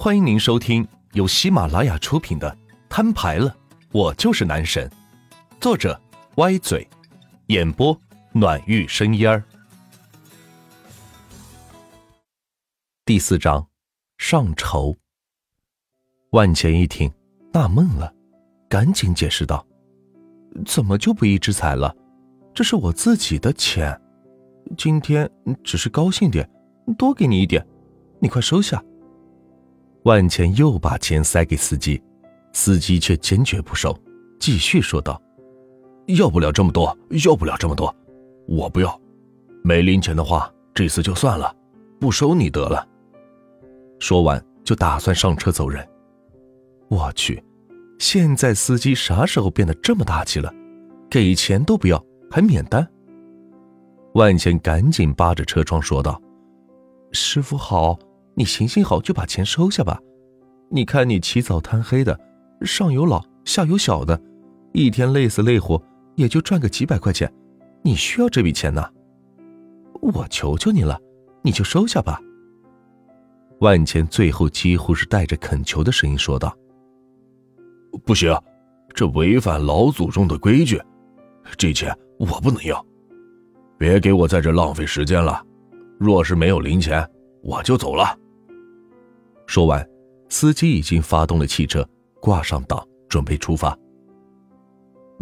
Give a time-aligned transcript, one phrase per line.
[0.00, 2.48] 欢迎您收听由喜马拉雅出品的
[2.88, 3.52] 《摊牌了，
[3.90, 4.88] 我就是男神》，
[5.60, 6.00] 作者
[6.36, 6.88] 歪嘴，
[7.48, 8.00] 演播
[8.30, 9.42] 暖玉生烟儿。
[13.04, 13.66] 第四章，
[14.18, 14.96] 上愁。
[16.30, 17.12] 万钱一听，
[17.52, 18.14] 纳闷了，
[18.68, 19.66] 赶紧解释道
[20.64, 21.92] ：“怎么就不义之财了？
[22.54, 24.00] 这是我自己的钱，
[24.76, 25.28] 今天
[25.64, 26.48] 只是高兴点，
[26.96, 27.66] 多给你一点，
[28.20, 28.80] 你快收下。”
[30.08, 32.02] 万钱又把钱塞给司机，
[32.54, 33.94] 司机却坚决不收，
[34.40, 35.20] 继续说道
[36.16, 37.94] ：“要不了这么多，要不了这么多，
[38.46, 38.98] 我不要。
[39.62, 41.54] 没零钱的话，这次就算了，
[42.00, 42.88] 不收你得了。”
[44.00, 45.86] 说完就打算上车走人。
[46.88, 47.44] 我去，
[47.98, 50.50] 现在司机啥时候变得这么大气了？
[51.10, 52.88] 给钱都不要，还免单？
[54.14, 56.18] 万钱赶紧扒着车窗说道
[57.12, 57.98] ：“师傅好。”
[58.38, 60.00] 你行行好，就把钱收下吧。
[60.70, 62.16] 你看你起早贪黑的，
[62.60, 64.20] 上有老下有小的，
[64.72, 65.82] 一天累死累活
[66.14, 67.28] 也就赚个几百块钱，
[67.82, 68.88] 你需要这笔钱呢？
[70.00, 70.96] 我求求你了，
[71.42, 72.20] 你就收下吧。
[73.58, 76.56] 万钱最后几乎是带着恳求的声音说道
[78.06, 78.32] ：“不行，
[78.94, 80.80] 这违反老祖宗的规矩，
[81.56, 82.86] 这钱我不能要，
[83.76, 85.44] 别给我在这浪费时间了。
[85.98, 87.04] 若是没有零钱，
[87.42, 88.16] 我就走了。”
[89.48, 89.84] 说完，
[90.28, 91.84] 司机已经发动了汽车，
[92.20, 93.76] 挂上档，准备出发。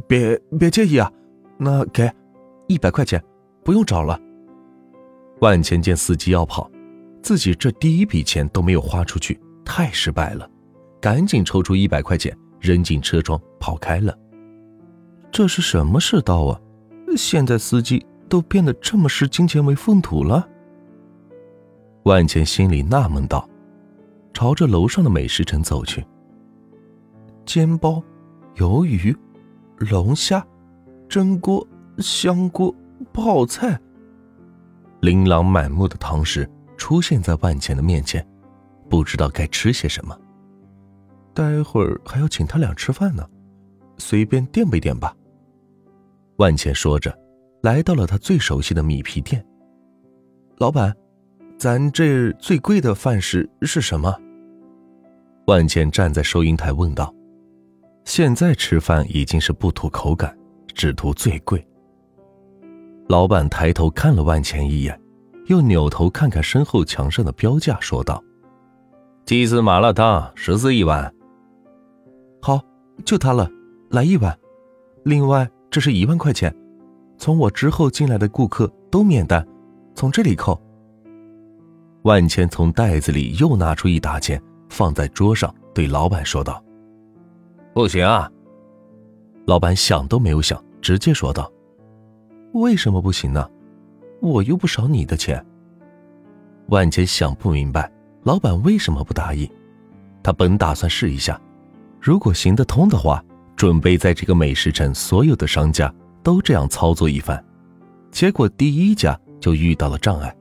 [0.09, 1.11] 别别介意啊，
[1.57, 2.11] 那给
[2.67, 3.23] 一百块钱，
[3.65, 4.21] 不用找了。
[5.41, 6.69] 万钱见司机要跑，
[7.23, 10.51] 自己这第一笔钱都没有花出去，太失败了，
[11.01, 14.13] 赶紧抽出一百块钱扔进车窗跑开了。
[15.31, 16.61] 这是什么世道啊？
[17.17, 20.49] 现在司机都变得这么视金钱为粪土了？
[22.03, 23.49] 万钱心里纳闷道。
[24.37, 26.05] 朝着楼上的美食城走去。
[27.47, 28.05] 煎包、
[28.57, 29.17] 鱿鱼、
[29.79, 30.47] 龙虾、
[31.09, 31.67] 蒸锅、
[32.01, 32.75] 香锅、
[33.15, 33.81] 泡菜，
[35.01, 38.23] 琳琅满目的汤食出现在万钱的面前，
[38.91, 40.15] 不知道该吃些什么。
[41.33, 43.27] 待会儿还要请他俩吃饭呢，
[43.97, 45.17] 随便垫吧垫吧。
[46.37, 47.19] 万钱说着，
[47.63, 49.43] 来到了他最熟悉的米皮店。
[50.59, 50.95] 老板，
[51.57, 54.15] 咱这最贵的饭食是什么？
[55.47, 57.15] 万茜站在收银台问道
[58.05, 60.37] ：“现在吃饭已经是不图口感，
[60.75, 61.65] 只图最贵。”
[63.07, 65.01] 老板抬头看了万茜一眼，
[65.47, 68.21] 又扭头看看身后墙上的标价，说道
[69.25, 71.15] ：“鸡丝麻辣烫十四一碗。
[72.43, 72.61] ”“好，
[73.05, 73.49] 就它了，
[73.91, 74.37] 来一碗。
[75.05, 76.53] 另外，这是一万块钱，
[77.19, 79.47] 从我之后进来的顾客都免单，
[79.95, 80.61] 从这里扣。”
[82.03, 84.43] 万茜从袋子里又拿出一沓钱。
[84.69, 86.63] 放在桌上，对老板说道
[87.73, 88.31] ：“不行啊！”
[89.47, 91.51] 老板想都没有想，直接说道
[92.53, 93.49] ：“为什么不行呢？
[94.21, 95.45] 我又不少你的钱。”
[96.69, 97.91] 万杰想不明白，
[98.25, 99.49] 老板为什么不答应。
[100.23, 101.41] 他本打算试一下，
[102.01, 105.95] 如果行得通的话，准备在这个美食城所有的商家
[106.25, 107.43] 都这样操作一番。
[108.11, 110.35] 结果第一家就遇到了障碍。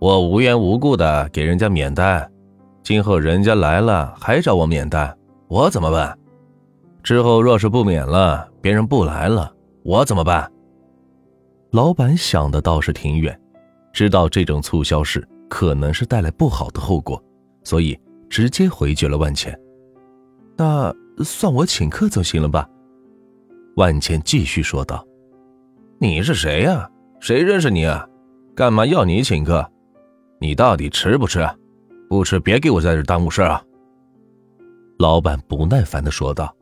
[0.00, 2.28] 我无缘无故的给人家免单。
[2.86, 5.12] 今后人家来了还找我免单，
[5.48, 6.16] 我怎么办？
[7.02, 9.52] 之后若是不免了，别人不来了，
[9.82, 10.48] 我怎么办？
[11.72, 13.36] 老板想的倒是挺远，
[13.92, 17.20] 知道这种促销式可能是带来不好的后果，
[17.64, 17.98] 所以
[18.30, 19.58] 直接回绝了万钱。
[20.56, 20.94] 那
[21.24, 22.70] 算我请客就行了吧？
[23.74, 25.04] 万钱继续说道
[25.98, 26.88] ：“你是谁呀？
[27.18, 28.06] 谁认识你啊？
[28.54, 29.68] 干嘛要你请客？
[30.38, 31.44] 你到底吃不吃？”
[32.08, 33.62] 不吃，别给我在这耽误事啊！
[34.98, 36.54] 老板不耐烦的说道。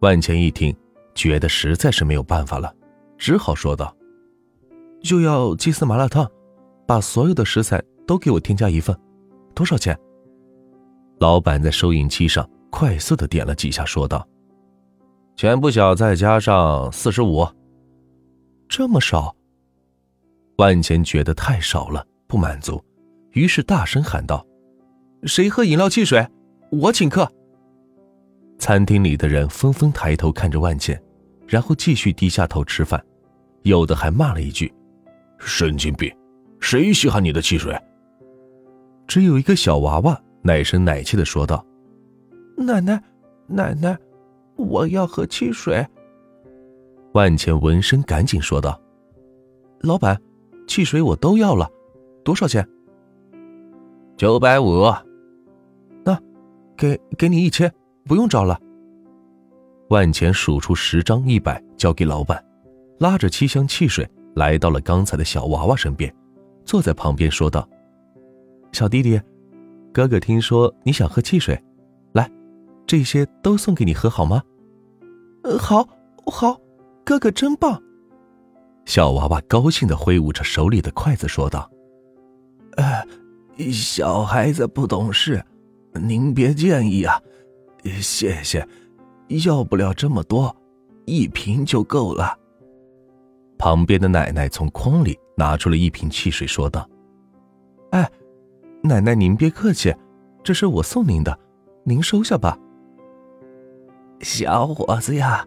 [0.00, 0.74] 万钱一听，
[1.14, 2.72] 觉得实在是没有办法了，
[3.16, 3.96] 只好说道
[5.02, 6.30] ：“就要鸡丝麻辣烫，
[6.86, 8.96] 把所有的食材都给我添加一份，
[9.54, 9.98] 多少钱？”
[11.18, 14.24] 老板在收银机上快速的点了几下，说道
[15.34, 17.46] ：“全部小再加上四十五。”
[18.68, 19.34] 这么少？
[20.58, 22.80] 万钱觉得太少了，不满足，
[23.32, 24.44] 于是大声喊道。
[25.24, 26.26] 谁喝饮料汽水？
[26.70, 27.30] 我请客。
[28.58, 31.00] 餐厅里的人纷纷抬头看着万茜，
[31.46, 33.04] 然后继续低下头吃饭，
[33.62, 34.72] 有的还骂了一句
[35.38, 36.12] ：“神经病！
[36.60, 37.76] 谁稀罕你的汽水？”
[39.08, 41.64] 只有一个小娃娃奶声奶气的说道
[42.56, 43.02] ：“奶奶，
[43.46, 43.96] 奶奶，
[44.56, 45.84] 我要喝汽水。”
[47.14, 48.80] 万茜闻声赶紧说道
[49.82, 50.20] ：“老板，
[50.68, 51.68] 汽水我都要了，
[52.24, 52.64] 多少钱？”
[54.18, 54.92] 九百五。
[56.04, 56.20] 那
[56.76, 57.72] 给给你一千，
[58.04, 58.60] 不用找了。
[59.90, 62.44] 万钱数出十张一百，交给老板，
[62.98, 66.12] 拉着七箱汽水来到了刚才的小娃娃身边，
[66.64, 67.66] 坐在旁边说道
[68.72, 69.20] ：“小弟弟，
[69.92, 71.56] 哥哥听说你想喝汽水，
[72.12, 72.28] 来，
[72.88, 74.42] 这些都送给你喝好吗
[75.44, 75.88] ？”“呃，好，
[76.26, 76.60] 好，
[77.04, 77.80] 哥哥真棒。”
[78.84, 81.70] 小娃娃高兴的挥舞着手里的筷子说道
[82.76, 83.06] ：“呃，
[83.72, 85.44] 小孩子不懂事，
[85.94, 87.20] 您别介意啊，
[88.00, 88.66] 谢谢。”
[89.44, 90.56] 要不了这么多，
[91.04, 92.34] 一瓶就够了。
[93.58, 96.88] 旁边的奶奶从筐里拿出了一瓶汽水，说道
[97.92, 98.10] ：“哎，
[98.82, 99.94] 奶奶您别客气，
[100.42, 101.38] 这是我送您的，
[101.84, 102.58] 您收下吧。”
[104.22, 105.46] 小伙子呀，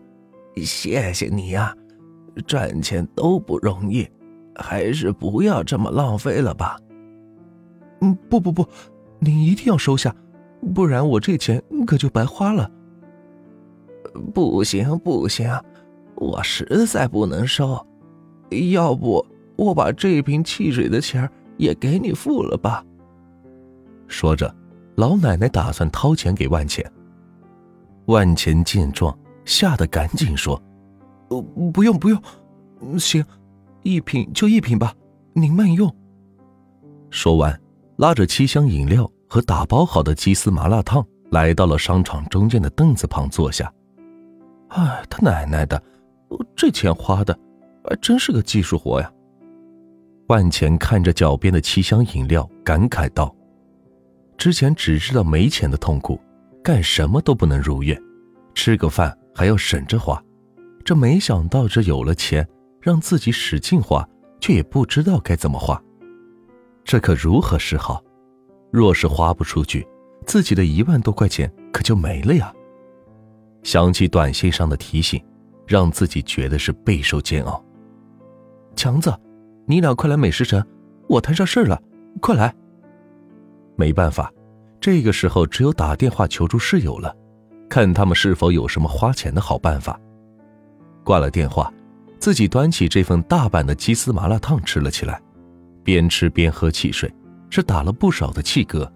[0.58, 1.76] 谢谢你呀，
[2.46, 4.08] 赚钱都不容易，
[4.54, 6.78] 还是不要这么浪费了吧。
[8.02, 8.68] 嗯，不不不，
[9.20, 10.16] 您一定要收下，
[10.74, 12.70] 不然我这钱可就白花了。
[14.34, 15.50] 不行不行，
[16.16, 17.86] 我实在不能收。
[18.72, 19.26] 要不
[19.56, 22.84] 我把这瓶汽水的钱也给你付了吧。
[24.08, 24.54] 说着，
[24.96, 26.92] 老奶奶打算掏钱给万钱。
[28.08, 29.16] 万钱见状，
[29.46, 30.62] 吓得赶紧说：“，
[31.72, 32.20] 不用不用，
[33.00, 33.24] 行，
[33.84, 34.94] 一瓶就一瓶吧，
[35.34, 35.96] 您慢用。”
[37.12, 37.61] 说完，
[38.02, 43.72] 拉着七箱饮料和打包好的鸡丝麻辣烫，来到了商场中间的凳子旁坐下。
[44.70, 45.80] 哎，他奶奶的，
[46.56, 47.38] 这钱花的，
[47.88, 49.14] 还真是个技术活呀！
[50.30, 53.32] 万钱看着脚边的七箱饮料，感慨道
[54.36, 56.20] ：“之前只知道没钱的痛苦，
[56.64, 57.96] 干什么都不能如愿，
[58.56, 60.20] 吃个饭还要省着花。
[60.84, 62.48] 这没想到，这有了钱，
[62.82, 64.04] 让自己使劲花，
[64.40, 65.80] 却也不知道该怎么花。
[66.84, 68.04] 这可如何是好？
[68.72, 69.88] 若是花不出去，
[70.26, 72.54] 自己的一万多块钱可就没了呀！”
[73.64, 75.24] 想起短信上的提醒，
[75.68, 77.64] 让自己觉得是备受煎熬。
[78.76, 79.14] 强子，
[79.66, 80.66] 你俩快来美食城，
[81.08, 81.82] 我摊上事了，
[82.22, 82.54] 快来！
[83.76, 84.32] 没办法，
[84.80, 87.16] 这个时候只有打电话求助室友了，
[87.70, 90.00] 看他们是否有什么花钱的好办法。
[91.04, 91.72] 挂了电话，
[92.20, 95.22] 自己端起这份大版的鸡丝麻辣烫吃了起来，
[95.84, 97.14] 边吃边喝汽水，
[97.50, 98.90] 是打了不少的气嗝。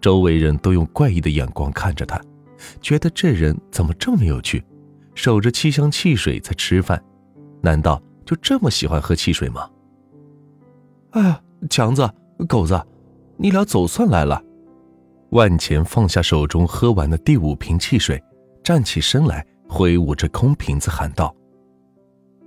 [0.00, 2.20] 周围人都用怪异的眼光看着他。
[2.80, 4.64] 觉得这人怎么这么有趣，
[5.14, 7.00] 守着七箱汽水在吃饭，
[7.60, 9.70] 难道就这么喜欢喝汽水吗？
[11.10, 11.40] 哎，
[11.70, 12.08] 强子、
[12.48, 12.80] 狗子，
[13.36, 14.42] 你俩总算来了。
[15.30, 18.20] 万钱放下手中喝完的第五瓶汽水，
[18.64, 21.32] 站起身来，挥舞着空瓶子喊道：“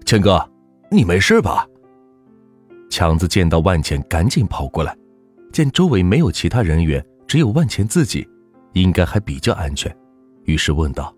[0.06, 0.45] 钱哥，
[0.89, 1.65] 你没事吧？”
[2.91, 4.95] 强子见到万钱，赶紧跑过来，
[5.53, 8.27] 见周围没有其他人员，只有万钱自己，
[8.73, 9.95] 应该还比较安全。
[10.43, 11.15] 于是问道：“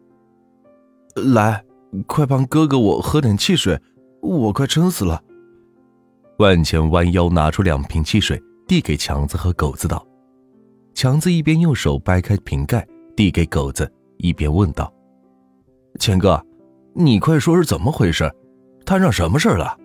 [1.34, 1.62] 来，
[2.06, 3.78] 快帮哥哥我喝点汽水，
[4.22, 5.20] 我快撑死了。”
[6.38, 10.06] 万钱弯腰拿出两瓶汽水，递给强子和狗子道
[10.94, 14.94] ：“强子一边用手掰开瓶盖递给狗子，一边问道
[16.00, 16.40] ：‘钱哥，
[16.94, 18.32] 你快说是怎么回事？
[18.86, 19.76] 摊上什么事了？’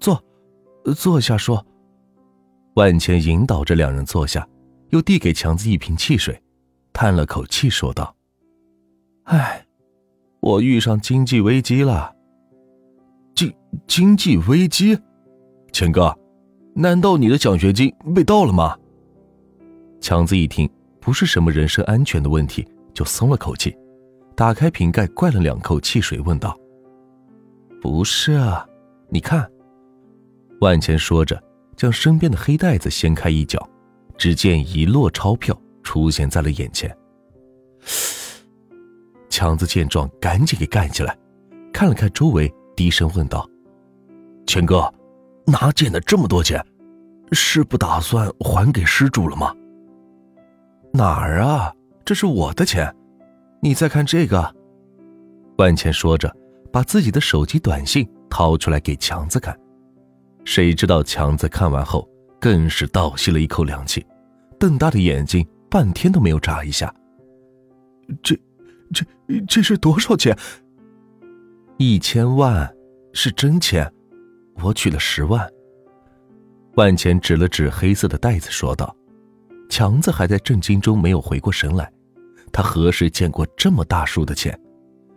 [0.00, 0.22] 坐，
[0.96, 1.64] 坐下说。”
[2.74, 4.48] 万钱引导着两人坐下，
[4.88, 6.42] 又递给强子一瓶汽水。
[6.94, 8.14] 叹了口气，说道
[9.24, 9.66] ：“哎，
[10.40, 12.14] 我遇上经济危机了。
[13.34, 13.52] 经
[13.86, 14.98] 经济危机，
[15.70, 16.18] 钱哥，
[16.74, 18.74] 难道你的奖学金被盗了吗？”
[20.00, 20.66] 强子一听
[20.98, 23.76] 不是什么人身安全的问题，就松了口气，
[24.34, 26.58] 打开瓶盖灌了两口汽水，问道
[27.82, 28.66] ：“不是啊，
[29.10, 29.46] 你看。”
[30.62, 31.42] 万钱说着，
[31.76, 33.68] 将身边的黑袋子掀开一角，
[34.16, 35.54] 只见一摞钞票。
[35.82, 36.96] 出现在了眼前。
[39.28, 41.18] 强子见状，赶紧给干起来，
[41.72, 43.44] 看了看周围，低声问道
[44.46, 44.90] ：“钱哥，
[45.44, 46.64] 哪捡的这么多钱？
[47.32, 49.52] 是不打算还给失主了吗
[50.94, 51.74] ？”“哪儿啊？
[52.04, 52.94] 这是我的钱。
[53.60, 54.54] 你再看这个。”
[55.58, 56.32] 万钱说着，
[56.72, 59.58] 把自己的手机短信掏出来给强子看。
[60.44, 62.08] 谁知道强子看完后，
[62.40, 64.04] 更是倒吸了一口凉气，
[64.58, 65.46] 瞪大的眼睛。
[65.70, 66.94] 半天都没有眨一下。
[68.22, 68.38] 这、
[68.92, 69.06] 这、
[69.48, 70.36] 这是多少钱？
[71.78, 72.70] 一千万，
[73.14, 73.90] 是真钱。
[74.62, 75.48] 我取了十万。
[76.74, 78.94] 万钱指了指黑色的袋子，说道
[79.70, 81.90] ：“强子还在震惊中没有回过神来。
[82.52, 84.54] 他何时见过这么大数的钱？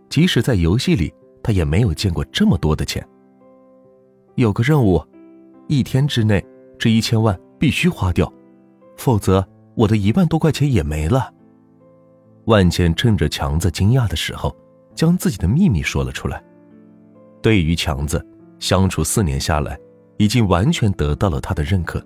[0.09, 1.13] 即使在游戏里，
[1.43, 3.05] 他也没有见过这么多的钱。
[4.35, 5.05] 有个任务，
[5.67, 6.45] 一天之内，
[6.77, 8.31] 这一千万必须花掉，
[8.97, 9.45] 否则……”
[9.75, 11.29] 我的一万多块钱也没了。
[12.45, 14.55] 万茜趁着强子惊讶的时候，
[14.95, 16.41] 将自己的秘密说了出来。
[17.41, 18.25] 对于强子，
[18.57, 19.77] 相处四年下来，
[20.15, 22.01] 已经完全得到了他的认可，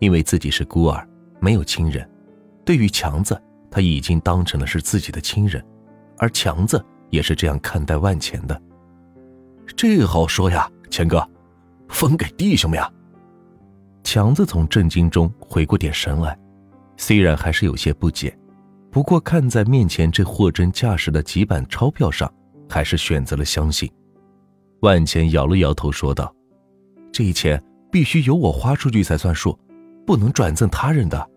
[0.00, 2.04] 因为自己是孤儿，没有亲人。
[2.64, 3.40] 对于强子，
[3.70, 5.64] 他已经当成了是自己的亲人，
[6.16, 8.60] 而强子也是这样看待万钱的。
[9.76, 11.24] 这好说呀，钱哥，
[11.88, 12.90] 分给弟兄们呀。
[14.04, 16.38] 强子从震惊中回过点神来，
[16.96, 18.36] 虽然还是有些不解，
[18.90, 22.32] 不过看在面前这货真价实的几板钞票上，
[22.68, 23.90] 还是选择了相信。
[24.80, 26.34] 万钱摇了摇头说道
[27.12, 29.58] ：“这一钱必须由我花出去才算数，
[30.06, 31.30] 不能转赠他人的。”